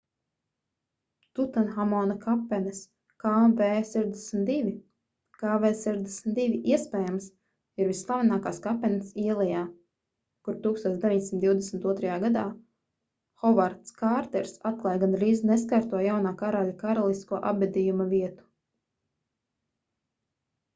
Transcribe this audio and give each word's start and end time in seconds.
tutanhamona 1.39 2.13
kapenes 2.21 2.77
kv62. 3.23 4.55
kv62 5.43 6.45
iespējams 6.71 7.27
ir 7.83 7.91
visslavenākās 7.91 8.59
kapenes 8.63 9.11
ielejā 9.25 9.59
kur 10.49 10.57
1922. 10.63 12.13
gadā 12.25 12.45
hovards 13.45 13.95
kārters 14.01 14.55
atklāja 14.71 15.03
gandrīz 15.05 15.43
neskarto 15.51 16.01
jaunā 16.07 16.33
karaļa 16.45 16.77
karalisko 16.83 17.43
apbedījuma 17.53 18.09
vietu 18.17 18.49